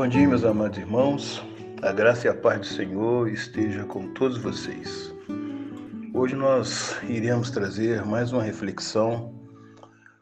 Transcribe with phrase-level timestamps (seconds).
[0.00, 1.44] Bom dia, meus amados irmãos.
[1.82, 5.14] A graça e a paz do Senhor esteja com todos vocês.
[6.14, 9.38] Hoje nós iremos trazer mais uma reflexão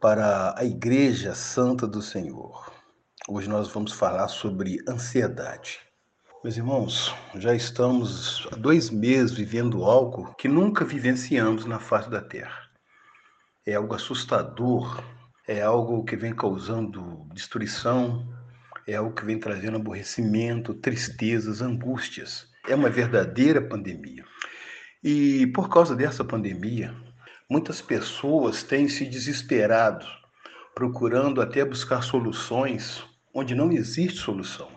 [0.00, 2.72] para a Igreja Santa do Senhor.
[3.28, 5.78] Hoje nós vamos falar sobre ansiedade.
[6.42, 12.20] Meus irmãos, já estamos há dois meses vivendo algo que nunca vivenciamos na face da
[12.20, 12.68] Terra.
[13.64, 15.04] É algo assustador,
[15.46, 18.26] é algo que vem causando destruição,
[18.88, 22.46] é algo que vem trazendo aborrecimento, tristezas, angústias.
[22.66, 24.24] É uma verdadeira pandemia.
[25.04, 26.94] E por causa dessa pandemia,
[27.50, 30.06] muitas pessoas têm se desesperado,
[30.74, 34.70] procurando até buscar soluções onde não existe solução.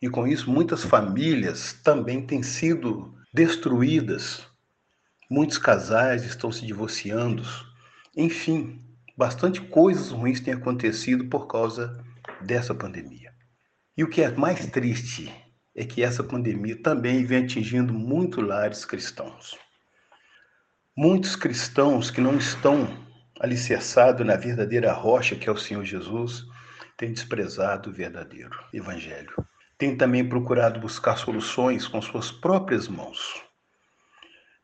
[0.00, 4.42] E com isso, muitas famílias também têm sido destruídas.
[5.30, 7.42] Muitos casais estão se divorciando.
[8.16, 8.80] Enfim,
[9.18, 12.02] bastante coisas ruins têm acontecido por causa
[12.42, 13.32] dessa pandemia.
[13.96, 15.32] E o que é mais triste
[15.74, 19.56] é que essa pandemia também vem atingindo muitos lares cristãos.
[20.96, 22.88] Muitos cristãos que não estão
[23.40, 26.44] alicerçados na verdadeira rocha que é o Senhor Jesus
[26.96, 29.34] têm desprezado o verdadeiro evangelho.
[29.78, 33.42] Têm também procurado buscar soluções com suas próprias mãos.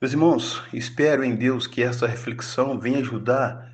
[0.00, 3.72] Meus irmãos, espero em Deus que essa reflexão venha ajudar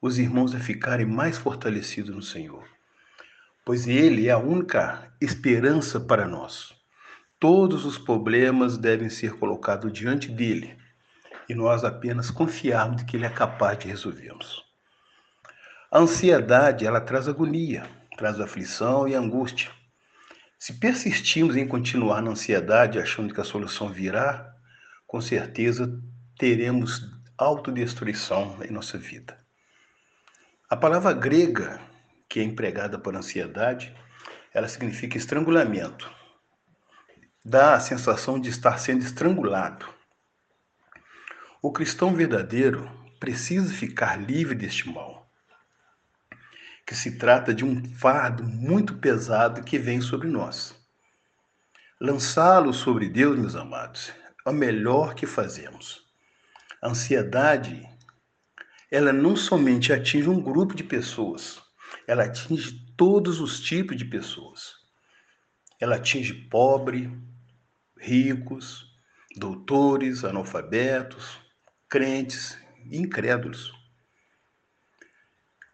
[0.00, 2.72] os irmãos a ficarem mais fortalecidos no Senhor
[3.64, 6.74] pois Ele é a única esperança para nós.
[7.38, 10.76] Todos os problemas devem ser colocados diante dele
[11.48, 14.62] e nós apenas confiarmos que Ele é capaz de resolvê-los.
[15.90, 19.70] A ansiedade, ela traz agonia, traz aflição e angústia.
[20.58, 24.54] Se persistirmos em continuar na ansiedade achando que a solução virá,
[25.06, 25.92] com certeza
[26.38, 29.38] teremos autodestruição em nossa vida.
[30.70, 31.80] A palavra grega
[32.32, 33.94] que é empregada por ansiedade,
[34.54, 36.10] ela significa estrangulamento.
[37.44, 39.86] Dá a sensação de estar sendo estrangulado.
[41.60, 42.90] O cristão verdadeiro
[43.20, 45.30] precisa ficar livre deste mal,
[46.86, 50.74] que se trata de um fardo muito pesado que vem sobre nós.
[52.00, 54.10] Lançá-lo sobre Deus, meus amados,
[54.46, 56.00] é o melhor que fazemos.
[56.80, 57.86] A ansiedade,
[58.90, 61.61] ela não somente atinge um grupo de pessoas,
[62.06, 64.74] ela atinge todos os tipos de pessoas.
[65.80, 67.10] Ela atinge pobre,
[67.98, 68.86] ricos,
[69.36, 71.40] doutores, analfabetos,
[71.88, 72.58] crentes
[72.90, 73.72] incrédulos.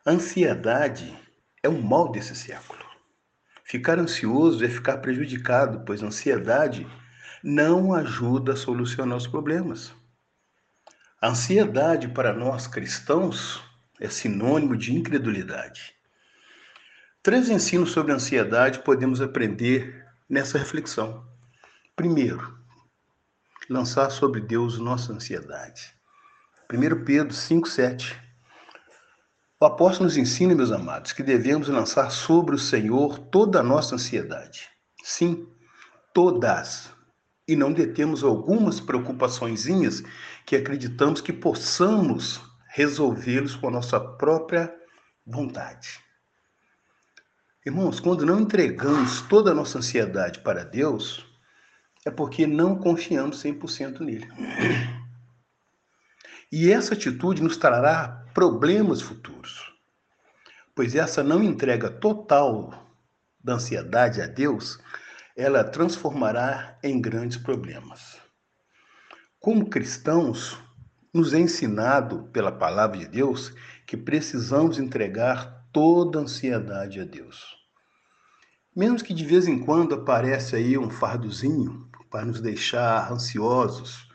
[0.06, 1.16] Ansiedade
[1.62, 2.84] é um mal desse século.
[3.64, 6.86] Ficar ansioso é ficar prejudicado, pois a ansiedade
[7.42, 9.94] não ajuda a solucionar os problemas.
[11.20, 13.62] A ansiedade para nós cristãos
[14.00, 15.97] é sinônimo de incredulidade.
[17.20, 21.26] Três ensinos sobre ansiedade podemos aprender nessa reflexão.
[21.96, 22.56] Primeiro,
[23.68, 25.92] lançar sobre Deus nossa ansiedade.
[26.72, 28.14] 1 Pedro 5,7.
[29.60, 33.96] O apóstolo nos ensina, meus amados, que devemos lançar sobre o Senhor toda a nossa
[33.96, 34.68] ansiedade.
[35.02, 35.44] Sim,
[36.14, 36.88] todas.
[37.48, 40.04] E não detemos algumas preocupaçõezinhas
[40.46, 44.72] que acreditamos que possamos resolvê-los com a nossa própria
[45.26, 46.07] vontade.
[47.66, 51.26] Irmãos, quando não entregamos toda a nossa ansiedade para Deus,
[52.06, 54.28] é porque não confiamos 100% nele.
[56.50, 59.72] E essa atitude nos trará problemas futuros,
[60.74, 62.96] pois essa não entrega total
[63.42, 64.78] da ansiedade a Deus,
[65.36, 68.20] ela transformará em grandes problemas.
[69.40, 70.58] Como cristãos,
[71.12, 73.52] nos é ensinado pela palavra de Deus
[73.86, 77.56] que precisamos entregar toda ansiedade a Deus.
[78.74, 84.08] Mesmo que de vez em quando apareça aí um fardozinho para nos deixar ansiosos,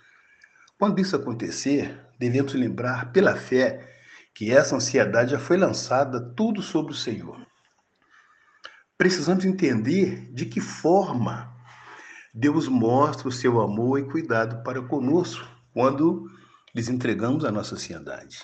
[0.79, 3.89] quando isso acontecer, devemos lembrar pela fé
[4.33, 7.45] que essa ansiedade já foi lançada tudo sobre o Senhor.
[8.97, 11.53] Precisamos entender de que forma
[12.33, 16.27] Deus mostra o seu amor e cuidado para conosco quando
[16.73, 18.43] lhes entregamos a nossa ansiedade.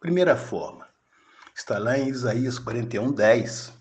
[0.00, 0.88] Primeira forma,
[1.54, 3.72] está lá em Isaías 41, 10.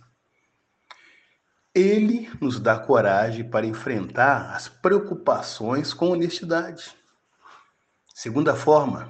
[1.74, 6.96] Ele nos dá coragem para enfrentar as preocupações com honestidade.
[8.14, 9.10] Segunda forma,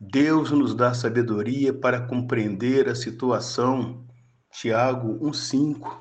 [0.00, 4.06] Deus nos dá sabedoria para compreender a situação.
[4.50, 6.00] Tiago 1:5.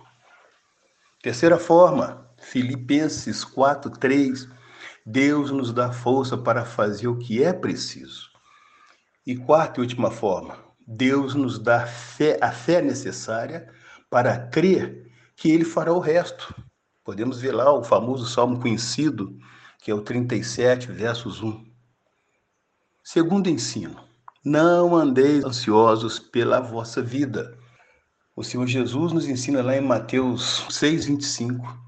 [1.21, 4.47] Terceira forma, Filipenses 4:3.
[5.05, 8.29] Deus nos dá força para fazer o que é preciso.
[9.25, 10.57] E quarta e última forma,
[10.87, 13.71] Deus nos dá fé, a fé necessária
[14.09, 16.53] para crer que ele fará o resto.
[17.03, 19.37] Podemos ver lá o famoso salmo conhecido,
[19.79, 21.65] que é o 37, versos 1.
[23.03, 24.01] Segundo ensino,
[24.43, 27.57] não andeis ansiosos pela vossa vida.
[28.35, 31.83] O Senhor Jesus nos ensina lá em Mateus 6, 25.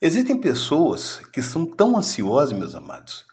[0.00, 3.24] Existem pessoas que são tão ansiosas, meus amados,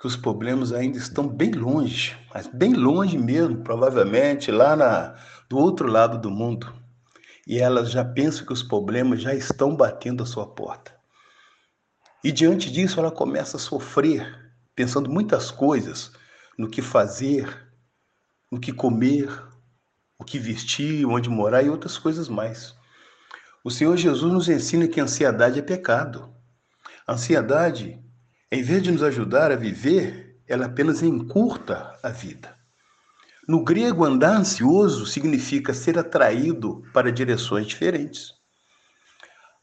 [0.00, 5.14] que os problemas ainda estão bem longe, mas bem longe mesmo, provavelmente lá na,
[5.46, 6.72] do outro lado do mundo.
[7.46, 10.98] E elas já pensam que os problemas já estão batendo a sua porta.
[12.24, 16.12] E diante disso ela começa a sofrer, pensando muitas coisas
[16.56, 17.70] no que fazer,
[18.50, 19.30] no que comer,
[20.18, 22.74] o que vestir, onde morar e outras coisas mais.
[23.62, 26.34] O Senhor Jesus nos ensina que a ansiedade é pecado.
[27.06, 28.02] A ansiedade
[28.52, 32.56] em vez de nos ajudar a viver, ela apenas encurta a vida.
[33.46, 38.32] No grego, andar ansioso significa ser atraído para direções diferentes.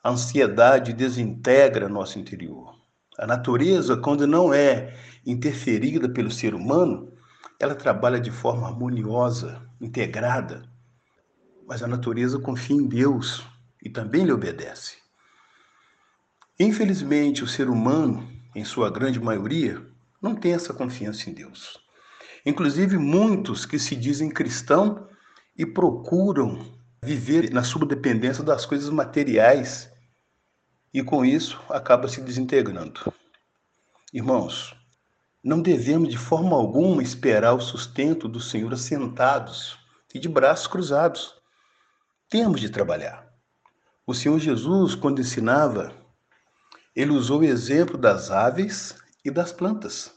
[0.01, 2.75] A ansiedade desintegra nosso interior.
[3.19, 4.95] A natureza, quando não é
[5.25, 7.11] interferida pelo ser humano,
[7.59, 10.63] ela trabalha de forma harmoniosa, integrada.
[11.67, 13.45] Mas a natureza confia em Deus
[13.83, 14.95] e também lhe obedece.
[16.57, 19.85] Infelizmente, o ser humano em sua grande maioria,
[20.21, 21.77] não tem essa confiança em Deus.
[22.45, 25.07] Inclusive, muitos que se dizem cristão
[25.57, 29.91] e procuram viver na subdependência das coisas materiais
[30.93, 33.13] e com isso acaba se desintegrando.
[34.13, 34.75] Irmãos,
[35.43, 39.77] não devemos de forma alguma esperar o sustento do Senhor assentados
[40.13, 41.35] e de braços cruzados.
[42.29, 43.27] Temos de trabalhar.
[44.05, 45.93] O Senhor Jesus, quando ensinava
[46.97, 50.11] ele usou o exemplo das aves e das plantas.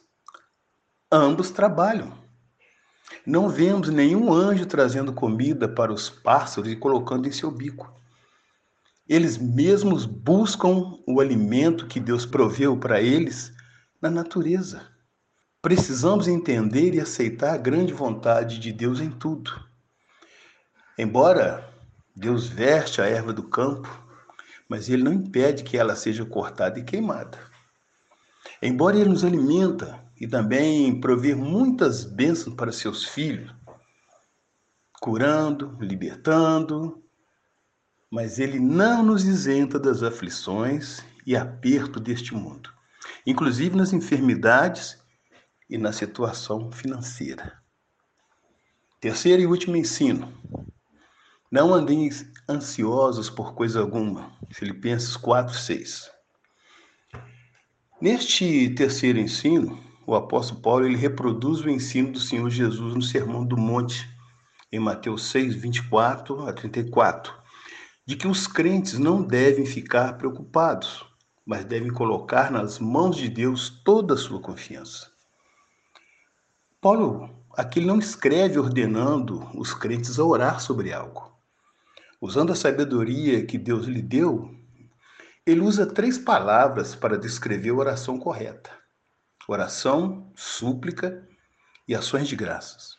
[1.12, 2.18] Ambos trabalham.
[3.26, 7.92] Não vemos nenhum anjo trazendo comida para os pássaros e colocando em seu bico.
[9.06, 13.52] Eles mesmos buscam o alimento que Deus proveu para eles
[14.00, 14.88] na natureza.
[15.60, 19.52] Precisamos entender e aceitar a grande vontade de Deus em tudo.
[20.96, 21.62] Embora
[22.16, 24.09] Deus veste a erva do campo,
[24.70, 27.37] mas ele não impede que ela seja cortada e queimada.
[28.62, 33.52] Embora ele nos alimenta e também prover muitas bênçãos para seus filhos,
[35.00, 37.02] curando, libertando,
[38.08, 42.70] mas ele não nos isenta das aflições e aperto deste mundo,
[43.26, 45.02] inclusive nas enfermidades
[45.69, 47.61] e na situação financeira.
[49.00, 50.32] Terceiro e último ensino:
[51.50, 54.32] não andeis ansiosos por coisa alguma.
[54.50, 56.11] Filipenses 4, 6.
[58.00, 63.44] Neste terceiro ensino, o apóstolo Paulo ele reproduz o ensino do Senhor Jesus no Sermão
[63.44, 64.08] do Monte,
[64.73, 67.32] em Mateus 6, 24 a 34,
[68.05, 71.05] de que os crentes não devem ficar preocupados,
[71.47, 75.11] mas devem colocar nas mãos de Deus toda a sua confiança.
[76.81, 81.31] Paulo aqui não escreve ordenando os crentes a orar sobre algo
[82.20, 84.55] usando a sabedoria que Deus lhe deu,
[85.46, 88.70] ele usa três palavras para descrever a oração correta:
[89.49, 91.26] oração, súplica
[91.88, 92.99] e ações de graças.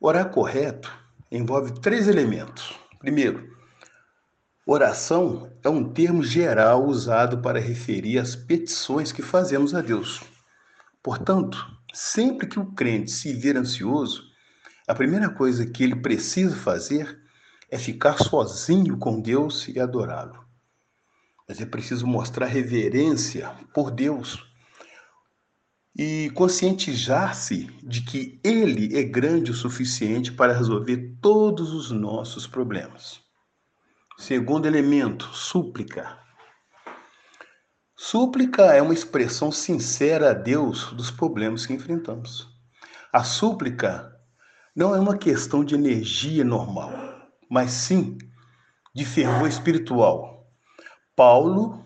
[0.00, 0.92] Orar correto
[1.30, 2.78] envolve três elementos.
[2.98, 3.56] Primeiro,
[4.66, 10.22] oração é um termo geral usado para referir as petições que fazemos a Deus.
[11.02, 14.22] Portanto, sempre que o crente se vir ansioso,
[14.86, 17.21] a primeira coisa que ele precisa fazer
[17.72, 20.44] é ficar sozinho com Deus e adorá-lo.
[21.48, 24.44] Mas é preciso mostrar reverência por Deus
[25.96, 33.22] e conscientizar-se de que Ele é grande o suficiente para resolver todos os nossos problemas.
[34.18, 36.18] Segundo elemento, súplica.
[37.96, 42.46] Súplica é uma expressão sincera a Deus dos problemas que enfrentamos.
[43.10, 44.14] A súplica
[44.76, 47.11] não é uma questão de energia normal
[47.52, 48.16] mas sim
[48.94, 50.50] de fervor espiritual.
[51.14, 51.84] Paulo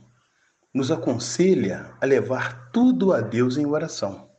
[0.73, 4.31] nos aconselha a levar tudo a Deus em oração.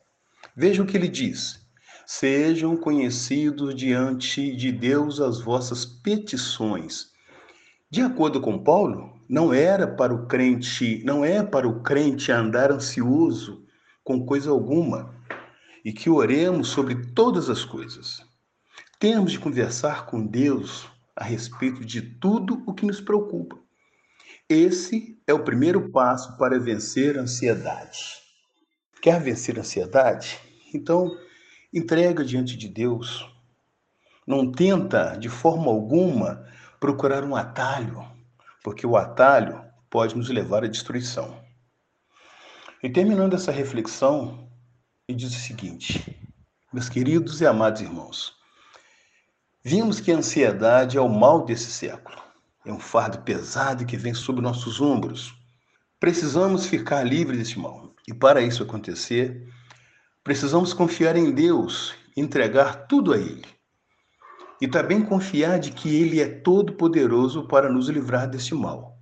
[0.56, 1.60] Veja o que ele diz:
[2.06, 7.08] Sejam conhecidos diante de Deus as vossas petições.
[7.90, 12.72] De acordo com Paulo, não era para o crente, não é para o crente andar
[12.72, 13.66] ansioso
[14.02, 15.14] com coisa alguma,
[15.84, 18.18] e que oremos sobre todas as coisas.
[18.98, 23.58] Temos de conversar com Deus a respeito de tudo o que nos preocupa.
[24.48, 28.22] Esse é o primeiro passo para vencer a ansiedade.
[29.02, 30.38] Quer vencer a ansiedade?
[30.72, 31.10] Então,
[31.74, 33.28] entrega diante de Deus.
[34.24, 36.46] Não tenta de forma alguma
[36.78, 38.04] procurar um atalho,
[38.62, 41.42] porque o atalho pode nos levar à destruição.
[42.80, 44.48] E terminando essa reflexão,
[45.08, 46.16] ele diz o seguinte:
[46.72, 48.37] Meus queridos e amados irmãos,
[49.68, 52.16] vimos que a ansiedade é o mal desse século.
[52.64, 55.34] É um fardo pesado que vem sobre nossos ombros.
[56.00, 57.94] Precisamos ficar livres desse mal.
[58.08, 59.46] E para isso acontecer,
[60.24, 63.44] precisamos confiar em Deus, entregar tudo a Ele.
[64.58, 68.96] E também confiar de que Ele é todo poderoso para nos livrar desse mal.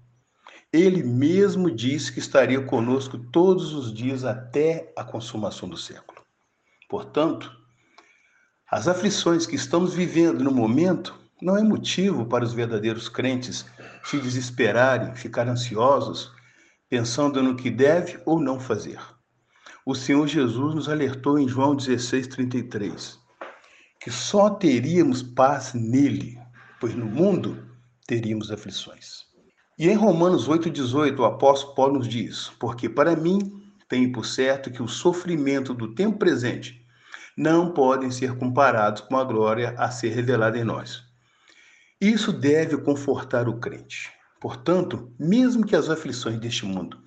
[0.72, 6.20] Ele mesmo disse que estaria conosco todos os dias até a consumação do século.
[6.88, 7.52] Portanto,
[8.70, 13.64] as aflições que estamos vivendo no momento não é motivo para os verdadeiros crentes
[14.04, 16.32] se desesperarem, ficar ansiosos,
[16.88, 18.98] pensando no que deve ou não fazer.
[19.84, 23.18] O Senhor Jesus nos alertou em João 16:33
[24.06, 26.38] que só teríamos paz nele,
[26.80, 27.58] pois no mundo
[28.06, 29.24] teríamos aflições.
[29.76, 33.38] E em Romanos 8,18, o apóstolo Paulo nos diz: Porque para mim
[33.88, 36.85] tenho por certo que o sofrimento do tempo presente
[37.36, 41.04] não podem ser comparados com a glória a ser revelada em nós.
[42.00, 44.10] Isso deve confortar o crente.
[44.40, 47.02] Portanto, mesmo que as aflições deste mundo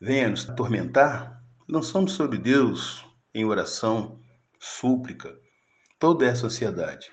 [0.00, 3.04] venham nos atormentar, lançamos sobre Deus
[3.34, 4.20] em oração,
[4.58, 5.34] súplica,
[5.98, 7.10] toda essa ansiedade,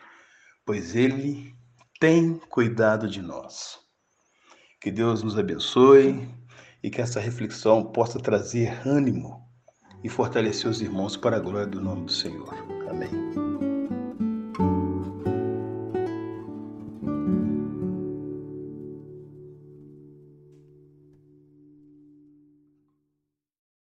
[0.66, 1.56] pois Ele
[2.00, 3.80] tem cuidado de nós.
[4.80, 6.28] Que Deus nos abençoe
[6.82, 9.51] e que essa reflexão possa trazer ânimo
[10.04, 12.54] e fortalecer os irmãos para a glória do nome do Senhor.
[12.90, 13.41] Amém.